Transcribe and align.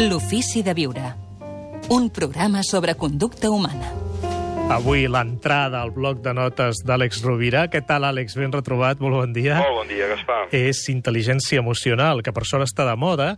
L'ofici 0.00 0.62
de 0.64 0.72
viure. 0.72 1.10
Un 1.92 2.06
programa 2.08 2.62
sobre 2.64 2.94
conducta 2.96 3.50
humana. 3.52 3.90
Avui 4.72 5.02
l'entrada 5.04 5.82
al 5.84 5.90
bloc 5.92 6.22
de 6.24 6.32
notes 6.32 6.80
d'Àlex 6.88 7.20
Rovira. 7.26 7.66
Què 7.68 7.82
tal, 7.84 8.06
Àlex? 8.08 8.38
Ben 8.40 8.54
retrobat, 8.54 9.02
molt 9.04 9.18
bon 9.18 9.34
dia. 9.36 9.58
Molt 9.60 9.76
bon 9.82 9.92
dia, 9.92 10.08
Gaspar. 10.08 10.38
És 10.56 10.80
intel·ligència 10.88 11.60
emocional, 11.60 12.24
que 12.24 12.32
per 12.32 12.46
sort 12.48 12.64
està 12.64 12.88
de 12.88 12.96
moda 12.96 13.34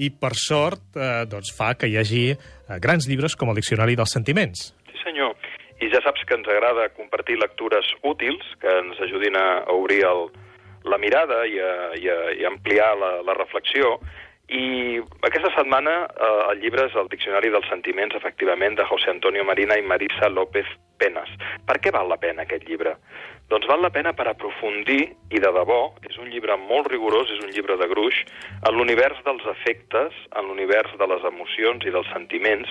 i 0.00 0.08
per 0.08 0.32
sort 0.40 0.96
eh, 0.96 1.26
doncs 1.28 1.52
fa 1.52 1.74
que 1.76 1.92
hi 1.92 2.00
hagi 2.00 2.24
eh, 2.32 2.40
grans 2.80 3.10
llibres 3.10 3.36
com 3.36 3.52
el 3.52 3.60
Diccionari 3.60 4.00
dels 4.00 4.16
Sentiments. 4.16 4.70
Sí, 4.88 4.96
senyor. 5.04 5.36
I 5.84 5.92
ja 5.92 6.00
saps 6.00 6.24
que 6.24 6.40
ens 6.40 6.48
agrada 6.48 6.88
compartir 6.96 7.36
lectures 7.42 7.92
útils 8.00 8.56
que 8.64 8.72
ens 8.86 9.04
ajudin 9.04 9.36
a, 9.36 9.48
a 9.68 9.76
obrir 9.76 10.00
el, 10.08 10.30
la 10.88 10.96
mirada 10.96 11.44
i 11.44 11.60
a, 11.60 11.74
i 12.00 12.08
a, 12.08 12.20
i 12.40 12.46
a 12.46 12.54
ampliar 12.56 12.94
la, 12.96 13.18
la 13.26 13.36
reflexió. 13.36 13.98
I 14.46 15.00
aquesta 15.26 15.50
setmana 15.56 15.92
eh, 16.06 16.42
el 16.52 16.60
llibre 16.62 16.84
és 16.86 16.94
el 16.94 17.08
Diccionari 17.10 17.50
dels 17.50 17.66
Sentiments, 17.66 18.14
efectivament, 18.14 18.76
de 18.78 18.86
José 18.86 19.10
Antonio 19.10 19.42
Marina 19.44 19.74
i 19.74 19.82
Marisa 19.82 20.30
López 20.30 20.68
Penas. 21.02 21.32
Per 21.66 21.80
què 21.82 21.90
val 21.94 22.06
la 22.12 22.20
pena 22.22 22.44
aquest 22.46 22.68
llibre? 22.68 22.94
Doncs 23.50 23.66
val 23.66 23.82
la 23.82 23.90
pena 23.94 24.14
per 24.14 24.28
aprofundir, 24.30 25.02
i 25.34 25.42
de 25.42 25.50
debò, 25.54 25.80
és 26.16 26.22
un 26.24 26.32
llibre 26.32 26.56
molt 26.56 26.88
rigorós, 26.88 27.28
és 27.30 27.42
un 27.44 27.52
llibre 27.52 27.76
de 27.76 27.86
gruix, 27.90 28.22
en 28.64 28.76
l'univers 28.76 29.18
dels 29.26 29.44
efectes, 29.52 30.14
en 30.32 30.48
l'univers 30.48 30.94
de 30.96 31.06
les 31.12 31.24
emocions 31.28 31.84
i 31.84 31.92
dels 31.92 32.08
sentiments, 32.14 32.70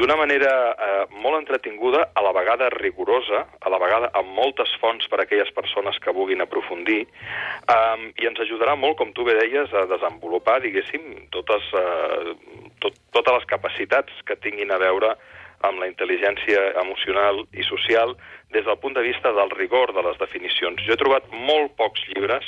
d'una 0.00 0.16
manera 0.16 0.52
eh, 0.72 1.02
molt 1.20 1.36
entretinguda, 1.36 2.06
a 2.16 2.22
la 2.24 2.32
vegada 2.32 2.70
rigorosa, 2.72 3.44
a 3.60 3.72
la 3.72 3.80
vegada 3.82 4.08
amb 4.16 4.32
moltes 4.32 4.72
fonts 4.80 5.04
per 5.12 5.20
a 5.20 5.26
aquelles 5.26 5.52
persones 5.52 5.98
que 6.00 6.14
vulguin 6.16 6.40
aprofundir, 6.40 7.02
eh, 7.04 8.08
i 8.16 8.30
ens 8.30 8.40
ajudarà 8.40 8.74
molt, 8.78 8.96
com 8.96 9.12
tu 9.12 9.28
bé 9.28 9.36
deies, 9.42 9.68
a 9.76 9.84
desenvolupar, 9.92 10.62
diguéssim, 10.64 11.28
totes, 11.36 11.68
eh, 11.76 12.32
tot, 12.80 12.96
totes 13.12 13.40
les 13.40 13.48
capacitats 13.52 14.24
que 14.24 14.40
tinguin 14.40 14.72
a 14.72 14.80
veure 14.80 15.12
la 15.62 15.88
intel·ligència 15.88 16.60
emocional 16.82 17.44
i 17.52 17.64
social 17.66 18.16
des 18.52 18.64
del 18.64 18.78
punt 18.82 18.94
de 18.94 19.04
vista 19.06 19.32
del 19.32 19.50
rigor 19.50 19.94
de 19.94 20.02
les 20.02 20.18
definicions. 20.18 20.82
Jo 20.86 20.94
he 20.94 21.00
trobat 21.00 21.28
molt 21.32 21.76
pocs 21.78 22.02
llibres 22.12 22.46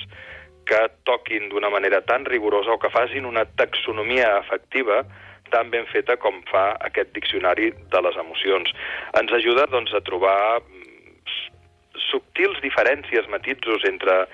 que 0.69 0.81
toquin 1.05 1.49
d'una 1.51 1.71
manera 1.71 2.01
tan 2.03 2.25
rigorosa 2.25 2.73
o 2.73 2.79
que 2.81 2.91
facin 2.91 3.27
una 3.29 3.45
taxonomia 3.45 4.39
efectiva 4.39 5.05
tan 5.53 5.71
ben 5.71 5.87
feta 5.87 6.17
com 6.17 6.41
fa 6.51 6.73
aquest 6.89 7.13
diccionari 7.15 7.71
de 7.93 8.01
les 8.03 8.17
emocions. 8.17 8.73
Ens 9.21 9.33
ajuda 9.39 9.69
doncs, 9.71 9.93
a 9.95 10.01
trobar 10.03 10.63
subtils 12.11 12.59
diferències, 12.65 13.29
matisos 13.31 13.85
entre 13.89 14.25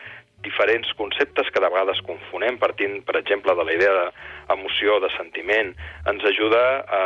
diferents 0.45 0.93
conceptes 0.99 1.51
que 1.53 1.63
de 1.63 1.69
vegades 1.69 2.01
confonem, 2.07 2.59
partint, 2.61 3.01
per 3.07 3.17
exemple, 3.21 3.55
de 3.57 3.67
la 3.67 3.75
idea 3.77 3.93
d'emoció, 3.97 4.99
de 5.05 5.11
sentiment, 5.17 5.75
ens 6.11 6.25
ajuda 6.33 6.63
a, 6.81 7.03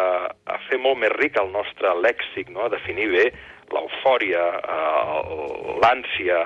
a 0.54 0.60
fer 0.68 0.78
molt 0.82 1.00
més 1.02 1.12
ric 1.16 1.38
el 1.40 1.50
nostre 1.54 1.94
lèxic, 2.04 2.52
no? 2.54 2.66
a 2.66 2.72
definir 2.72 3.10
bé 3.12 3.26
l'eufòria, 3.74 4.44
l'ànsia, 5.82 6.44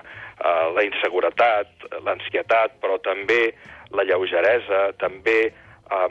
la 0.75 0.85
inseguretat, 0.87 1.89
l'ansietat, 2.07 2.79
però 2.83 2.99
també 3.03 3.53
la 3.91 4.05
lleugeresa, 4.07 4.93
també 5.01 5.39
eh, 5.49 6.11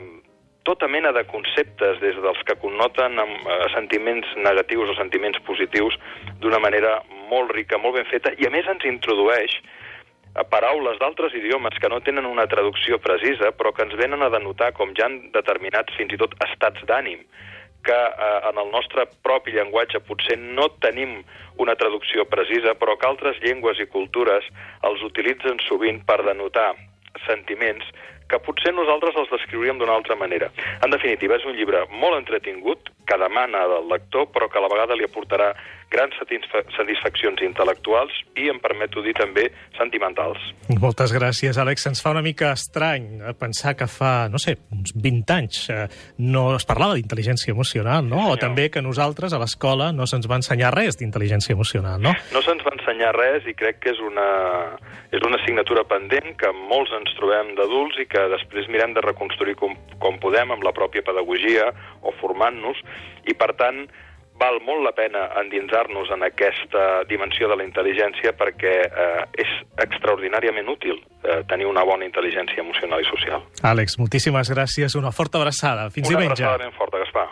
tota 0.68 0.88
mena 0.90 1.14
de 1.16 1.24
conceptes, 1.30 2.00
des 2.02 2.18
dels 2.20 2.40
que 2.44 2.58
connoten 2.60 3.18
amb 3.22 3.48
eh, 3.48 3.58
sentiments 3.72 4.28
negatius 4.36 4.92
o 4.92 4.98
sentiments 4.98 5.40
positius, 5.48 5.96
d'una 6.42 6.60
manera 6.60 6.98
molt 7.30 7.54
rica, 7.56 7.80
molt 7.80 7.96
ben 7.96 8.08
feta, 8.10 8.34
i 8.36 8.46
a 8.46 8.52
més 8.52 8.68
ens 8.68 8.84
introdueix 8.88 9.56
paraules 10.50 10.98
d'altres 11.00 11.34
idiomes 11.34 11.78
que 11.80 11.88
no 11.88 12.00
tenen 12.00 12.26
una 12.26 12.46
traducció 12.46 12.98
precisa, 13.02 13.52
però 13.52 13.72
que 13.74 13.84
ens 13.86 13.96
venen 13.98 14.22
a 14.22 14.30
denotar 14.32 14.72
com 14.76 14.94
ja 14.98 15.06
han 15.08 15.20
determinats 15.34 15.94
fins 15.96 16.14
i 16.14 16.20
tot 16.20 16.34
estats 16.46 16.84
d'ànim, 16.88 17.24
que 17.84 17.96
eh, 17.96 18.40
en 18.50 18.58
el 18.58 18.70
nostre 18.70 19.06
propi 19.22 19.54
llenguatge 19.54 20.00
potser 20.06 20.38
no 20.38 20.68
tenim 20.84 21.22
una 21.58 21.74
traducció 21.76 22.26
precisa, 22.28 22.74
però 22.74 22.98
que 22.98 23.08
altres 23.08 23.40
llengües 23.42 23.80
i 23.80 23.88
cultures 23.90 24.46
els 24.86 25.02
utilitzen 25.06 25.58
sovint 25.66 26.04
per 26.06 26.22
denotar 26.26 26.74
sentiments 27.26 27.86
que 28.28 28.38
potser 28.44 28.74
nosaltres 28.76 29.16
els 29.16 29.30
descriuríem 29.32 29.80
d'una 29.80 29.96
altra 29.96 30.16
manera. 30.20 30.50
En 30.84 30.92
definitiva, 30.92 31.38
és 31.38 31.46
un 31.48 31.56
llibre 31.56 31.86
molt 31.88 32.18
entretingut, 32.18 32.92
que 33.08 33.16
demana 33.16 33.64
del 33.72 33.88
lector, 33.88 34.26
però 34.34 34.50
que 34.52 34.58
a 34.60 34.62
la 34.62 34.68
vegada 34.68 34.96
li 34.98 35.06
aportarà 35.06 35.48
grans 35.88 36.12
satisfa 36.20 36.60
satisfaccions 36.76 37.40
intel·lectuals 37.40 38.12
i, 38.36 38.50
em 38.52 38.58
permeto 38.60 39.00
dir, 39.00 39.14
també 39.16 39.46
sentimentals. 39.78 40.42
Moltes 40.76 41.14
gràcies, 41.16 41.56
Àlex. 41.56 41.86
Ens 41.88 42.04
fa 42.04 42.12
una 42.12 42.20
mica 42.24 42.52
estrany 42.52 43.06
pensar 43.40 43.72
que 43.80 43.88
fa, 43.88 44.28
no 44.28 44.36
sé, 44.42 44.58
uns 44.76 44.92
20 44.92 45.34
anys 45.38 45.62
eh, 45.72 45.86
no 46.20 46.50
es 46.58 46.68
parlava 46.68 46.98
d'intel·ligència 46.98 47.54
emocional, 47.54 48.04
no? 48.04 48.26
Sí, 48.26 48.34
o 48.34 48.40
també 48.44 48.68
que 48.68 48.84
nosaltres 48.84 49.32
a 49.32 49.40
l'escola 49.40 49.88
no 49.96 50.04
se'ns 50.10 50.28
va 50.28 50.36
ensenyar 50.42 50.74
res 50.76 51.00
d'intel·ligència 51.00 51.56
emocional, 51.56 51.96
no? 52.04 52.12
No 52.36 52.44
se'ns 52.44 52.60
va 52.66 52.76
ensenyar 52.76 53.14
res 53.16 53.48
i 53.48 53.56
crec 53.56 53.80
que 53.86 53.96
és 53.96 54.04
una, 54.04 54.28
és 55.12 55.24
una 55.24 55.38
assignatura 55.40 55.86
pendent 55.88 56.34
que 56.40 56.50
molts 56.56 56.92
ens 56.96 57.14
trobem 57.16 57.54
d'adults 57.56 58.00
i 58.02 58.08
que 58.10 58.26
després 58.34 58.68
mirem 58.68 58.92
de 58.96 59.04
reconstruir 59.04 59.56
com, 59.60 59.76
com 60.02 60.18
podem 60.20 60.52
amb 60.52 60.66
la 60.66 60.74
pròpia 60.76 61.04
pedagogia 61.06 61.70
o 62.02 62.12
formant-nos 62.20 62.82
i, 63.24 63.32
per 63.32 63.54
tant, 63.56 63.86
val 64.38 64.60
molt 64.62 64.84
la 64.86 64.92
pena 64.94 65.26
endinsar-nos 65.40 66.12
en 66.14 66.22
aquesta 66.26 66.84
dimensió 67.10 67.48
de 67.50 67.58
la 67.58 67.66
intel·ligència 67.66 68.34
perquè 68.38 68.74
eh, 68.86 69.24
és 69.44 69.56
extraordinàriament 69.84 70.70
útil 70.70 71.00
eh, 71.00 71.42
tenir 71.50 71.66
una 71.66 71.84
bona 71.88 72.06
intel·ligència 72.06 72.62
emocional 72.62 73.02
i 73.02 73.10
social. 73.10 73.44
Àlex, 73.66 73.98
moltíssimes 73.98 74.52
gràcies. 74.54 74.94
Una 75.00 75.12
forta 75.12 75.42
abraçada. 75.42 75.90
Fins 75.90 76.08
una 76.08 76.18
diumenge. 76.18 76.44
abraçada 76.44 76.64
ben 76.64 76.78
forta, 76.78 77.02
Gaspar. 77.02 77.28